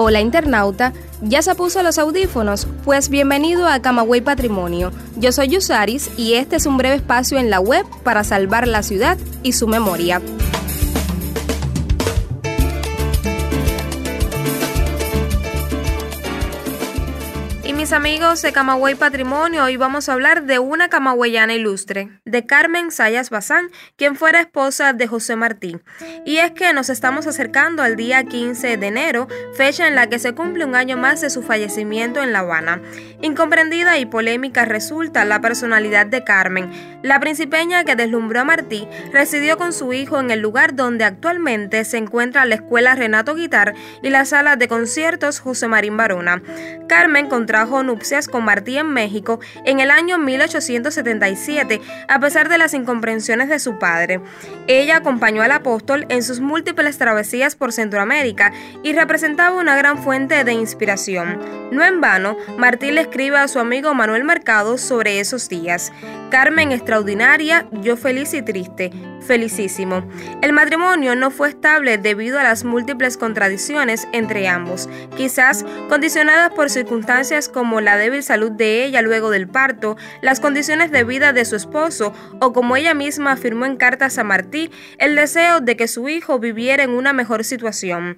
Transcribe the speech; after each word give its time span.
Hola 0.00 0.20
internauta, 0.20 0.92
¿ya 1.22 1.42
se 1.42 1.56
puso 1.56 1.82
los 1.82 1.98
audífonos? 1.98 2.68
Pues 2.84 3.08
bienvenido 3.08 3.66
a 3.66 3.82
Camagüey 3.82 4.20
Patrimonio. 4.20 4.92
Yo 5.16 5.32
soy 5.32 5.48
Yusaris 5.48 6.08
y 6.16 6.34
este 6.34 6.54
es 6.54 6.66
un 6.66 6.76
breve 6.76 6.94
espacio 6.94 7.36
en 7.36 7.50
la 7.50 7.58
web 7.58 7.84
para 8.04 8.22
salvar 8.22 8.68
la 8.68 8.84
ciudad 8.84 9.18
y 9.42 9.54
su 9.54 9.66
memoria. 9.66 10.22
Mis 17.74 17.92
amigos 17.92 18.40
de 18.40 18.52
Camagüey 18.52 18.94
Patrimonio, 18.94 19.64
hoy 19.64 19.76
vamos 19.76 20.08
a 20.08 20.14
hablar 20.14 20.44
de 20.44 20.58
una 20.58 20.88
camagüeyana 20.88 21.52
ilustre, 21.52 22.08
de 22.24 22.46
Carmen 22.46 22.90
Sayas 22.90 23.28
Bazán, 23.28 23.68
quien 23.96 24.16
fuera 24.16 24.40
esposa 24.40 24.94
de 24.94 25.06
José 25.06 25.36
Martí. 25.36 25.76
Y 26.24 26.38
es 26.38 26.52
que 26.52 26.72
nos 26.72 26.88
estamos 26.88 27.26
acercando 27.26 27.82
al 27.82 27.96
día 27.96 28.24
15 28.24 28.78
de 28.78 28.86
enero, 28.86 29.28
fecha 29.54 29.86
en 29.86 29.94
la 29.94 30.08
que 30.08 30.18
se 30.18 30.32
cumple 30.32 30.64
un 30.64 30.74
año 30.74 30.96
más 30.96 31.20
de 31.20 31.28
su 31.28 31.42
fallecimiento 31.42 32.22
en 32.22 32.32
La 32.32 32.38
Habana. 32.38 32.80
Incomprendida 33.20 33.98
y 33.98 34.06
polémica 34.06 34.64
resulta 34.64 35.26
la 35.26 35.40
personalidad 35.40 36.06
de 36.06 36.24
Carmen. 36.24 36.70
La 37.02 37.20
principeña 37.20 37.84
que 37.84 37.96
deslumbró 37.96 38.40
a 38.40 38.44
Martí 38.44 38.88
residió 39.12 39.58
con 39.58 39.74
su 39.74 39.92
hijo 39.92 40.18
en 40.20 40.30
el 40.30 40.40
lugar 40.40 40.74
donde 40.74 41.04
actualmente 41.04 41.84
se 41.84 41.98
encuentra 41.98 42.46
la 42.46 42.54
escuela 42.54 42.94
Renato 42.94 43.34
Guitar 43.34 43.74
y 44.02 44.08
la 44.08 44.24
sala 44.24 44.56
de 44.56 44.68
conciertos 44.68 45.38
José 45.38 45.68
Marín 45.68 45.96
Barona. 45.98 46.42
Carmen 46.88 47.28
contrajo 47.58 47.82
nupcias 47.82 48.28
con 48.28 48.44
Martí 48.44 48.78
en 48.78 48.92
México 48.92 49.40
en 49.64 49.80
el 49.80 49.90
año 49.90 50.16
1877, 50.16 51.80
a 52.06 52.20
pesar 52.20 52.48
de 52.48 52.56
las 52.56 52.72
incomprensiones 52.72 53.48
de 53.48 53.58
su 53.58 53.80
padre. 53.80 54.20
Ella 54.68 54.98
acompañó 54.98 55.42
al 55.42 55.50
apóstol 55.50 56.06
en 56.08 56.22
sus 56.22 56.38
múltiples 56.38 56.98
travesías 56.98 57.56
por 57.56 57.72
Centroamérica 57.72 58.52
y 58.84 58.92
representaba 58.92 59.56
una 59.56 59.76
gran 59.76 60.00
fuente 60.00 60.44
de 60.44 60.52
inspiración. 60.52 61.40
No 61.70 61.84
en 61.84 62.00
vano, 62.00 62.36
Martí 62.56 62.90
le 62.90 63.02
escribe 63.02 63.36
a 63.36 63.48
su 63.48 63.58
amigo 63.58 63.92
Manuel 63.94 64.24
Mercado 64.24 64.78
sobre 64.78 65.20
esos 65.20 65.48
días. 65.48 65.92
Carmen 66.30 66.72
extraordinaria, 66.72 67.68
yo 67.72 67.96
feliz 67.96 68.32
y 68.34 68.42
triste, 68.42 68.90
felicísimo. 69.26 70.08
El 70.42 70.52
matrimonio 70.52 71.14
no 71.14 71.30
fue 71.30 71.50
estable 71.50 71.98
debido 71.98 72.38
a 72.38 72.42
las 72.42 72.64
múltiples 72.64 73.16
contradicciones 73.16 74.08
entre 74.12 74.48
ambos, 74.48 74.88
quizás 75.16 75.64
condicionadas 75.88 76.52
por 76.52 76.70
circunstancias 76.70 77.48
como 77.48 77.80
la 77.80 77.96
débil 77.96 78.22
salud 78.22 78.50
de 78.50 78.84
ella 78.84 79.02
luego 79.02 79.30
del 79.30 79.48
parto, 79.48 79.96
las 80.22 80.40
condiciones 80.40 80.90
de 80.90 81.04
vida 81.04 81.32
de 81.32 81.44
su 81.44 81.56
esposo 81.56 82.12
o 82.40 82.52
como 82.52 82.76
ella 82.76 82.94
misma 82.94 83.32
afirmó 83.32 83.66
en 83.66 83.76
cartas 83.76 84.18
a 84.18 84.24
Martí, 84.24 84.70
el 84.98 85.16
deseo 85.16 85.60
de 85.60 85.76
que 85.76 85.88
su 85.88 86.08
hijo 86.08 86.38
viviera 86.38 86.82
en 86.82 86.90
una 86.90 87.12
mejor 87.12 87.44
situación. 87.44 88.16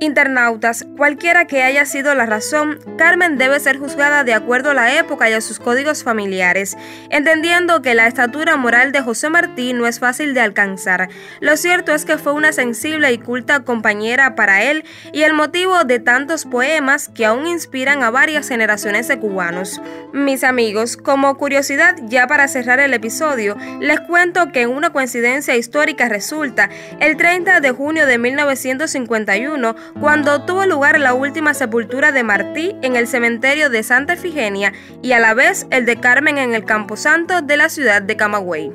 Internautas, 0.00 0.86
cualquiera 0.96 1.46
que 1.46 1.62
haya 1.62 1.84
sido 1.86 2.14
la 2.14 2.26
razón, 2.26 2.78
Carmen 2.96 3.38
debe 3.38 3.58
ser 3.60 3.78
juzgada 3.78 4.24
de 4.24 4.34
acuerdo 4.34 4.70
a 4.70 4.74
la 4.74 4.98
época 4.98 5.28
y 5.28 5.32
a 5.32 5.40
sus 5.40 5.58
códigos 5.58 6.04
familiares, 6.04 6.76
entendiendo 7.10 7.82
que 7.82 7.94
la 7.94 8.06
estatura 8.06 8.56
moral 8.56 8.92
de 8.92 9.00
José 9.00 9.30
Martí 9.30 9.72
no 9.72 9.86
es 9.86 9.98
fácil 9.98 10.34
de 10.34 10.40
alcanzar. 10.40 11.08
Lo 11.40 11.56
cierto 11.56 11.92
es 11.92 12.04
que 12.04 12.18
fue 12.18 12.32
una 12.32 12.52
sensible 12.52 13.12
y 13.12 13.18
culta 13.18 13.60
compañera 13.60 14.34
para 14.34 14.62
él 14.62 14.84
y 15.12 15.22
el 15.22 15.32
motivo 15.32 15.84
de 15.84 15.98
tantos 15.98 16.44
poemas 16.44 17.08
que 17.08 17.26
aún 17.26 17.46
inspiran 17.46 18.02
a 18.02 18.10
varias 18.10 18.48
generaciones 18.48 19.08
de 19.08 19.18
cubanos. 19.18 19.80
Mis 20.12 20.44
amigos, 20.44 20.96
como 20.96 21.36
curiosidad 21.38 21.96
ya 22.02 22.26
para 22.26 22.48
cerrar 22.48 22.80
el 22.80 22.94
episodio, 22.94 23.56
les 23.80 24.00
cuento 24.00 24.52
que 24.52 24.66
una 24.66 24.90
coincidencia 24.90 25.56
histórica 25.56 26.08
resulta 26.08 26.68
el 27.00 27.16
30 27.16 27.60
de 27.60 27.70
junio 27.70 28.06
de 28.06 28.18
1951, 28.18 29.74
cuando 30.00 30.42
tuvo 30.42 30.66
lugar 30.66 30.98
la 30.98 31.14
última 31.14 31.54
sepultura 31.54 32.12
de 32.12 32.22
Martí 32.22 32.76
en 32.82 32.96
el 32.96 33.06
cementerio 33.06 33.70
de 33.70 33.82
Santa 33.82 34.14
Efigenia 34.14 34.72
y 35.02 35.12
a 35.12 35.20
la 35.20 35.34
vez 35.34 35.66
el 35.70 35.86
de 35.86 35.96
Carmen 35.96 36.38
en 36.38 36.54
el 36.54 36.64
Camposanto 36.64 37.40
de 37.40 37.56
la 37.56 37.68
ciudad 37.68 38.02
de 38.02 38.16
Camagüey. 38.16 38.72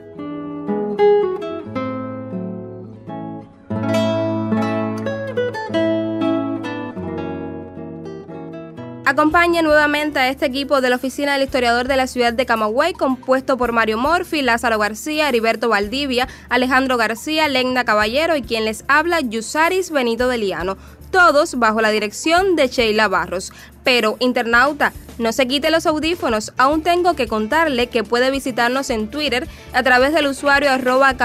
Acompaña 9.17 9.61
nuevamente 9.61 10.19
a 10.19 10.27
este 10.27 10.45
equipo 10.45 10.81
de 10.81 10.89
la 10.89 10.97
Oficina 10.97 11.33
del 11.33 11.43
Historiador 11.43 11.87
de 11.87 11.95
la 11.95 12.07
Ciudad 12.07 12.33
de 12.33 12.45
Camagüey, 12.45 12.91
compuesto 12.91 13.57
por 13.57 13.71
Mario 13.71 13.97
Morfi, 13.97 14.41
Lázaro 14.41 14.77
García, 14.77 15.29
Heriberto 15.29 15.69
Valdivia, 15.69 16.27
Alejandro 16.49 16.97
García, 16.97 17.47
Legna 17.47 17.85
Caballero 17.85 18.35
y 18.35 18.41
quien 18.41 18.65
les 18.65 18.83
habla, 18.89 19.21
Yusaris 19.21 19.91
Benito 19.91 20.27
de 20.27 20.37
Liano, 20.37 20.77
todos 21.11 21.59
bajo 21.59 21.81
la 21.81 21.89
dirección 21.89 22.55
de 22.55 22.67
Sheila 22.67 23.07
Barros. 23.07 23.51
Pero, 23.83 24.17
internauta, 24.19 24.93
no 25.17 25.31
se 25.31 25.47
quite 25.47 25.71
los 25.71 25.85
audífonos, 25.85 26.53
aún 26.57 26.83
tengo 26.83 27.15
que 27.15 27.27
contarle 27.27 27.87
que 27.87 28.03
puede 28.03 28.29
visitarnos 28.29 28.89
en 28.89 29.07
Twitter 29.07 29.47
a 29.73 29.81
través 29.81 30.13
del 30.13 30.27
usuario 30.27 30.69
arroba 30.69 31.15